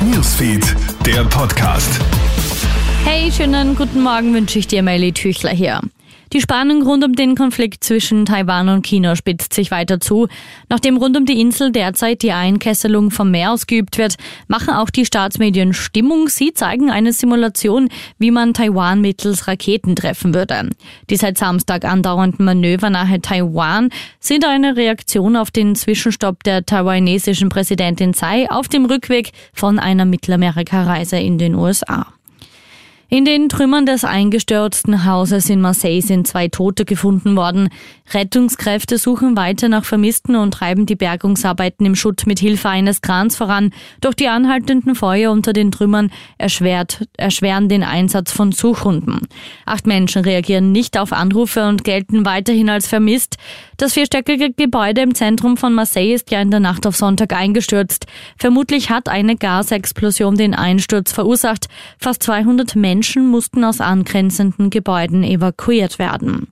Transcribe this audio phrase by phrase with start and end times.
[0.00, 0.64] Newsfeed,
[1.06, 2.00] der Podcast.
[3.04, 5.80] Hey, schönen guten Morgen wünsche ich dir, Melly Tüchler hier.
[6.32, 10.28] Die Spannung rund um den Konflikt zwischen Taiwan und China spitzt sich weiter zu.
[10.70, 14.16] Nachdem rund um die Insel derzeit die Einkesselung vom Meer ausgeübt wird,
[14.48, 16.28] machen auch die Staatsmedien Stimmung.
[16.28, 20.70] Sie zeigen eine Simulation, wie man Taiwan mittels Raketen treffen würde.
[21.10, 27.50] Die seit Samstag andauernden Manöver nahe Taiwan sind eine Reaktion auf den Zwischenstopp der taiwanesischen
[27.50, 32.06] Präsidentin Tsai auf dem Rückweg von einer Mittelamerika-Reise in den USA.
[33.14, 37.68] In den Trümmern des eingestürzten Hauses in Marseille sind zwei Tote gefunden worden.
[38.14, 43.36] Rettungskräfte suchen weiter nach Vermissten und treiben die Bergungsarbeiten im Schutt mit Hilfe eines Krans
[43.36, 43.74] voran.
[44.00, 49.28] Doch die anhaltenden Feuer unter den Trümmern erschwert, erschweren den Einsatz von Suchhunden.
[49.66, 53.36] Acht Menschen reagieren nicht auf Anrufe und gelten weiterhin als vermisst.
[53.76, 58.06] Das vierstöckige Gebäude im Zentrum von Marseille ist ja in der Nacht auf Sonntag eingestürzt.
[58.38, 61.66] Vermutlich hat eine Gasexplosion den Einsturz verursacht.
[61.98, 66.46] Fast 200 Menschen Menschen mussten aus angrenzenden Gebäuden evakuiert werden.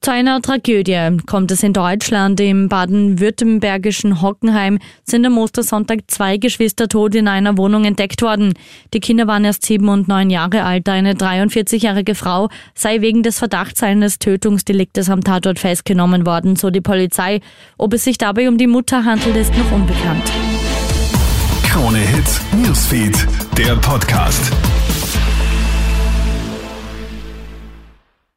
[0.00, 2.40] Zu einer Tragödie kommt es in Deutschland.
[2.40, 8.54] Im baden-württembergischen Hockenheim sind am Ostersonntag zwei Geschwister tot in einer Wohnung entdeckt worden.
[8.94, 10.88] Die Kinder waren erst sieben und neun Jahre alt.
[10.88, 16.80] Eine 43-jährige Frau sei wegen des Verdachts eines Tötungsdeliktes am Tatort festgenommen worden, so die
[16.80, 17.42] Polizei.
[17.76, 20.32] Ob es sich dabei um die Mutter handelt, ist noch unbekannt.
[21.70, 23.26] Krone Hits, Newsfeed,
[23.56, 24.50] der Podcast.